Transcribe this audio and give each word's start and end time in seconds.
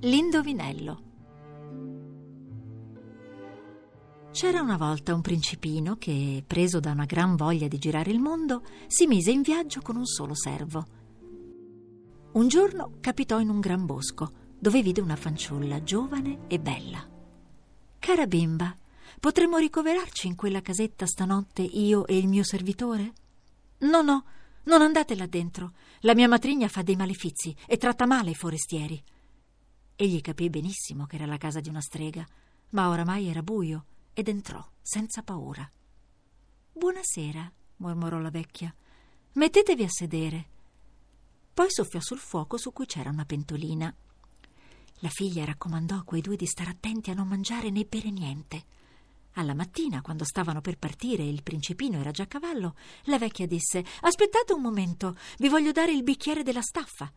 L'indovinello. 0.00 1.02
C'era 4.30 4.60
una 4.60 4.76
volta 4.76 5.14
un 5.14 5.22
principino 5.22 5.96
che, 5.96 6.44
preso 6.46 6.78
da 6.78 6.90
una 6.90 7.06
gran 7.06 7.36
voglia 7.36 7.68
di 7.68 7.78
girare 7.78 8.10
il 8.10 8.20
mondo, 8.20 8.62
si 8.86 9.06
mise 9.06 9.30
in 9.30 9.40
viaggio 9.40 9.80
con 9.80 9.96
un 9.96 10.04
solo 10.04 10.34
servo. 10.34 10.84
Un 12.32 12.48
giorno 12.48 12.92
capitò 13.00 13.40
in 13.40 13.48
un 13.48 13.60
gran 13.60 13.86
bosco, 13.86 14.30
dove 14.58 14.82
vide 14.82 15.00
una 15.00 15.16
fanciulla 15.16 15.82
giovane 15.82 16.40
e 16.48 16.58
bella. 16.58 17.02
Cara 17.98 18.26
bimba, 18.26 18.76
potremmo 19.18 19.56
ricoverarci 19.56 20.26
in 20.26 20.34
quella 20.34 20.60
casetta 20.60 21.06
stanotte 21.06 21.62
io 21.62 22.06
e 22.06 22.18
il 22.18 22.28
mio 22.28 22.44
servitore? 22.44 23.12
No, 23.78 24.02
no, 24.02 24.24
non 24.66 24.82
andate 24.82 25.14
là 25.16 25.26
dentro. 25.26 25.72
La 26.00 26.14
mia 26.14 26.28
matrigna 26.28 26.68
fa 26.68 26.82
dei 26.82 26.96
malefizi 26.96 27.54
e 27.66 27.76
tratta 27.76 28.06
male 28.06 28.30
i 28.30 28.34
forestieri. 28.34 29.02
Egli 29.96 30.20
capì 30.20 30.50
benissimo 30.50 31.06
che 31.06 31.16
era 31.16 31.26
la 31.26 31.38
casa 31.38 31.60
di 31.60 31.68
una 31.68 31.80
strega, 31.80 32.26
ma 32.70 32.88
oramai 32.88 33.28
era 33.28 33.42
buio 33.42 33.86
ed 34.12 34.28
entrò 34.28 34.64
senza 34.82 35.22
paura. 35.22 35.68
Buonasera, 36.72 37.50
mormorò 37.76 38.18
la 38.18 38.30
vecchia. 38.30 38.74
Mettetevi 39.32 39.82
a 39.82 39.88
sedere. 39.88 40.48
Poi 41.52 41.70
soffiò 41.70 42.00
sul 42.00 42.18
fuoco 42.18 42.58
su 42.58 42.72
cui 42.72 42.86
c'era 42.86 43.10
una 43.10 43.24
pentolina. 43.24 43.94
La 45.00 45.08
figlia 45.08 45.44
raccomandò 45.44 45.96
a 45.96 46.02
quei 46.02 46.20
due 46.20 46.36
di 46.36 46.46
stare 46.46 46.70
attenti 46.70 47.10
a 47.10 47.14
non 47.14 47.28
mangiare 47.28 47.70
né 47.70 47.84
bere 47.84 48.10
niente. 48.10 48.64
Alla 49.38 49.54
mattina, 49.54 50.00
quando 50.00 50.24
stavano 50.24 50.62
per 50.62 50.78
partire 50.78 51.22
e 51.22 51.28
il 51.28 51.42
principino 51.42 51.98
era 51.98 52.10
già 52.10 52.22
a 52.22 52.26
cavallo, 52.26 52.74
la 53.04 53.18
vecchia 53.18 53.46
disse 53.46 53.84
Aspettate 54.00 54.54
un 54.54 54.62
momento, 54.62 55.16
vi 55.38 55.48
voglio 55.48 55.72
dare 55.72 55.92
il 55.92 56.02
bicchiere 56.02 56.42
della 56.42 56.62
staffa. 56.62 57.12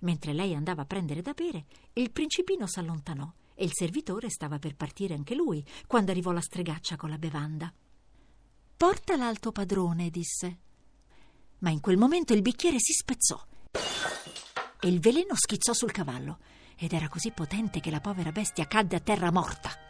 Mentre 0.00 0.34
lei 0.34 0.54
andava 0.54 0.82
a 0.82 0.86
prendere 0.86 1.22
da 1.22 1.32
bere, 1.32 1.64
il 1.94 2.10
principino 2.10 2.66
s'allontanò 2.66 3.32
e 3.54 3.64
il 3.64 3.70
servitore 3.72 4.28
stava 4.28 4.58
per 4.58 4.74
partire 4.74 5.14
anche 5.14 5.34
lui, 5.34 5.64
quando 5.86 6.10
arrivò 6.10 6.30
la 6.32 6.40
stregaccia 6.42 6.96
con 6.96 7.08
la 7.08 7.18
bevanda. 7.18 7.72
Portala 8.76 9.26
al 9.26 9.38
tuo 9.38 9.52
padrone, 9.52 10.10
disse. 10.10 10.58
Ma 11.58 11.70
in 11.70 11.80
quel 11.80 11.96
momento 11.96 12.34
il 12.34 12.42
bicchiere 12.42 12.76
si 12.80 12.92
spezzò 12.92 13.40
e 14.78 14.88
il 14.88 15.00
veleno 15.00 15.34
schizzò 15.34 15.72
sul 15.72 15.92
cavallo 15.92 16.38
ed 16.76 16.92
era 16.92 17.08
così 17.08 17.30
potente 17.30 17.80
che 17.80 17.90
la 17.90 18.00
povera 18.00 18.32
bestia 18.32 18.66
cadde 18.66 18.96
a 18.96 19.00
terra 19.00 19.30
morta. 19.30 19.81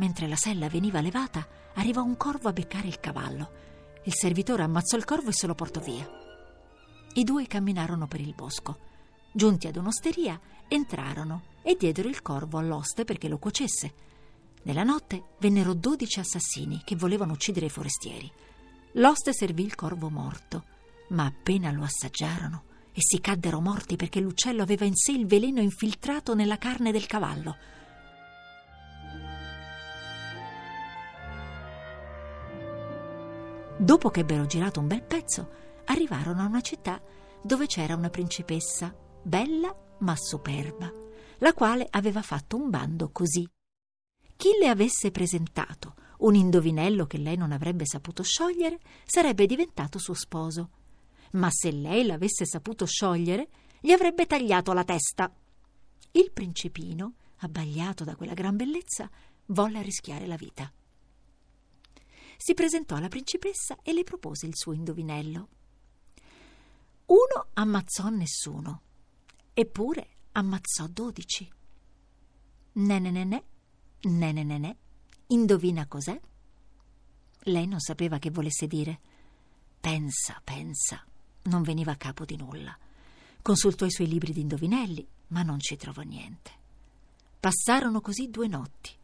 Mentre 0.00 0.26
la 0.26 0.36
sella 0.36 0.70
veniva 0.70 1.02
levata, 1.02 1.46
arrivò 1.74 2.02
un 2.02 2.16
corvo 2.16 2.48
a 2.48 2.54
beccare 2.54 2.88
il 2.88 3.00
cavallo. 3.00 3.50
Il 4.04 4.14
servitore 4.14 4.62
ammazzò 4.62 4.96
il 4.96 5.04
corvo 5.04 5.28
e 5.28 5.34
se 5.34 5.46
lo 5.46 5.54
portò 5.54 5.78
via. 5.80 6.08
I 7.12 7.22
due 7.22 7.46
camminarono 7.46 8.06
per 8.06 8.20
il 8.20 8.34
bosco. 8.34 8.78
Giunti 9.30 9.66
ad 9.66 9.76
un'osteria, 9.76 10.40
entrarono 10.68 11.42
e 11.60 11.76
diedero 11.78 12.08
il 12.08 12.22
corvo 12.22 12.56
all'oste 12.56 13.04
perché 13.04 13.28
lo 13.28 13.36
cuocesse. 13.36 13.92
Nella 14.62 14.84
notte 14.84 15.34
vennero 15.38 15.74
dodici 15.74 16.18
assassini 16.18 16.80
che 16.82 16.96
volevano 16.96 17.32
uccidere 17.32 17.66
i 17.66 17.70
forestieri. 17.70 18.32
L'oste 18.92 19.34
servì 19.34 19.64
il 19.64 19.74
corvo 19.74 20.08
morto, 20.08 20.64
ma 21.08 21.26
appena 21.26 21.70
lo 21.72 21.82
assaggiarono, 21.82 22.62
essi 22.94 23.20
caddero 23.20 23.60
morti 23.60 23.96
perché 23.96 24.20
l'uccello 24.20 24.62
aveva 24.62 24.86
in 24.86 24.96
sé 24.96 25.12
il 25.12 25.26
veleno 25.26 25.60
infiltrato 25.60 26.34
nella 26.34 26.56
carne 26.56 26.90
del 26.90 27.04
cavallo. 27.06 27.56
Dopo 33.80 34.10
che 34.10 34.20
ebbero 34.20 34.44
girato 34.44 34.78
un 34.78 34.88
bel 34.88 35.02
pezzo, 35.02 35.48
arrivarono 35.86 36.42
a 36.42 36.46
una 36.46 36.60
città 36.60 37.00
dove 37.42 37.64
c'era 37.64 37.96
una 37.96 38.10
principessa, 38.10 38.94
bella 39.22 39.74
ma 40.00 40.14
superba, 40.16 40.92
la 41.38 41.54
quale 41.54 41.86
aveva 41.88 42.20
fatto 42.20 42.58
un 42.58 42.68
bando 42.68 43.08
così. 43.08 43.48
Chi 44.36 44.50
le 44.60 44.68
avesse 44.68 45.10
presentato 45.10 45.94
un 46.18 46.34
indovinello 46.34 47.06
che 47.06 47.16
lei 47.16 47.38
non 47.38 47.52
avrebbe 47.52 47.86
saputo 47.86 48.22
sciogliere, 48.22 48.80
sarebbe 49.06 49.46
diventato 49.46 49.98
suo 49.98 50.12
sposo. 50.12 50.68
Ma 51.32 51.48
se 51.50 51.70
lei 51.70 52.04
l'avesse 52.04 52.44
saputo 52.44 52.84
sciogliere, 52.84 53.48
gli 53.80 53.92
avrebbe 53.92 54.26
tagliato 54.26 54.74
la 54.74 54.84
testa. 54.84 55.32
Il 56.10 56.32
principino, 56.32 57.14
abbagliato 57.38 58.04
da 58.04 58.14
quella 58.14 58.34
gran 58.34 58.56
bellezza, 58.56 59.08
volle 59.46 59.80
rischiare 59.80 60.26
la 60.26 60.36
vita 60.36 60.70
si 62.42 62.54
presentò 62.54 62.96
alla 62.96 63.08
principessa 63.08 63.76
e 63.82 63.92
le 63.92 64.02
propose 64.02 64.46
il 64.46 64.56
suo 64.56 64.72
indovinello. 64.72 65.48
Uno 67.04 67.48
ammazzò 67.52 68.08
nessuno, 68.08 68.80
eppure 69.52 70.08
ammazzò 70.32 70.86
dodici. 70.86 71.46
Ne 72.72 72.98
ne 72.98 73.10
ne 73.10 73.24
ne, 73.24 73.44
ne 74.00 74.32
ne 74.32 74.42
ne 74.42 74.58
ne, 74.58 74.76
indovina 75.26 75.86
cos'è? 75.86 76.18
Lei 77.40 77.66
non 77.66 77.78
sapeva 77.78 78.18
che 78.18 78.30
volesse 78.30 78.66
dire. 78.66 79.00
Pensa, 79.78 80.40
pensa, 80.42 81.04
non 81.42 81.60
veniva 81.60 81.92
a 81.92 81.96
capo 81.96 82.24
di 82.24 82.36
nulla. 82.36 82.76
Consultò 83.42 83.84
i 83.84 83.90
suoi 83.90 84.08
libri 84.08 84.32
di 84.32 84.40
indovinelli, 84.40 85.06
ma 85.28 85.42
non 85.42 85.60
ci 85.60 85.76
trovò 85.76 86.00
niente. 86.00 86.50
Passarono 87.38 88.00
così 88.00 88.30
due 88.30 88.48
notti. 88.48 88.96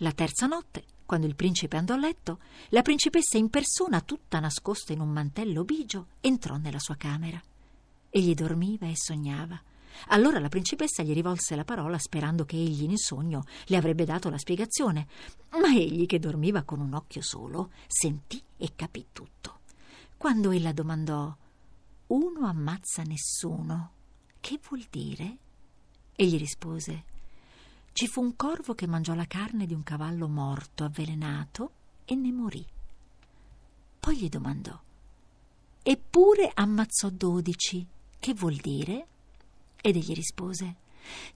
La 0.00 0.12
terza 0.12 0.46
notte 0.46 0.94
quando 1.06 1.26
il 1.26 1.36
principe 1.36 1.76
andò 1.76 1.94
a 1.94 1.98
letto, 1.98 2.40
la 2.70 2.82
principessa 2.82 3.38
in 3.38 3.48
persona, 3.48 4.00
tutta 4.00 4.40
nascosta 4.40 4.92
in 4.92 5.00
un 5.00 5.08
mantello 5.08 5.64
bigio, 5.64 6.08
entrò 6.20 6.56
nella 6.56 6.80
sua 6.80 6.96
camera. 6.96 7.40
Egli 8.10 8.34
dormiva 8.34 8.86
e 8.86 8.96
sognava. 8.96 9.58
Allora 10.08 10.38
la 10.38 10.48
principessa 10.48 11.02
gli 11.02 11.14
rivolse 11.14 11.56
la 11.56 11.64
parola 11.64 11.98
sperando 11.98 12.44
che 12.44 12.56
egli 12.56 12.82
in 12.82 12.96
sogno 12.96 13.44
le 13.66 13.76
avrebbe 13.76 14.04
dato 14.04 14.28
la 14.28 14.36
spiegazione, 14.36 15.06
ma 15.52 15.74
egli, 15.74 16.06
che 16.06 16.18
dormiva 16.18 16.62
con 16.62 16.80
un 16.80 16.92
occhio 16.92 17.22
solo, 17.22 17.70
sentì 17.86 18.42
e 18.56 18.72
capì 18.74 19.06
tutto. 19.12 19.60
Quando 20.16 20.50
ella 20.50 20.72
domandò 20.72 21.34
Uno 22.08 22.46
ammazza 22.46 23.02
nessuno, 23.02 23.92
che 24.40 24.60
vuol 24.68 24.84
dire? 24.90 25.38
Egli 26.14 26.36
rispose 26.36 27.04
ci 27.96 28.08
fu 28.08 28.20
un 28.20 28.36
corvo 28.36 28.74
che 28.74 28.86
mangiò 28.86 29.14
la 29.14 29.24
carne 29.24 29.64
di 29.64 29.72
un 29.72 29.82
cavallo 29.82 30.28
morto, 30.28 30.84
avvelenato, 30.84 31.70
e 32.04 32.14
ne 32.14 32.30
morì. 32.30 32.62
Poi 33.98 34.18
gli 34.18 34.28
domandò: 34.28 34.78
Eppure 35.82 36.50
ammazzò 36.52 37.08
dodici. 37.08 37.86
Che 38.18 38.34
vuol 38.34 38.56
dire? 38.56 39.06
Ed 39.80 39.96
egli 39.96 40.12
rispose: 40.12 40.74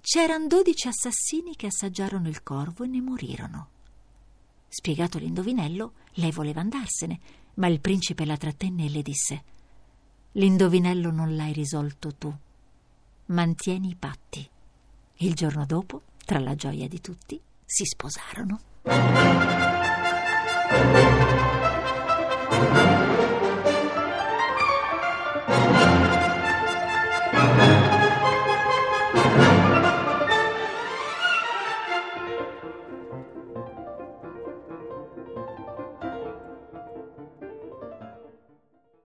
C'erano 0.02 0.48
dodici 0.48 0.86
assassini 0.86 1.56
che 1.56 1.68
assaggiarono 1.68 2.28
il 2.28 2.42
corvo 2.42 2.84
e 2.84 2.88
ne 2.88 3.00
morirono. 3.00 3.68
Spiegato 4.68 5.16
l'indovinello, 5.16 5.94
lei 6.16 6.30
voleva 6.30 6.60
andarsene, 6.60 7.20
ma 7.54 7.68
il 7.68 7.80
principe 7.80 8.26
la 8.26 8.36
trattenne 8.36 8.84
e 8.84 8.90
le 8.90 9.00
disse: 9.00 9.44
L'indovinello 10.32 11.10
non 11.10 11.34
l'hai 11.36 11.54
risolto 11.54 12.14
tu. 12.16 12.30
Mantieni 13.28 13.88
i 13.88 13.96
patti. 13.96 14.46
Il 15.22 15.32
giorno 15.32 15.64
dopo 15.64 16.08
tra 16.30 16.38
la 16.38 16.54
gioia 16.54 16.86
di 16.86 17.00
tutti, 17.00 17.42
si 17.64 17.84
sposarono. 17.84 18.60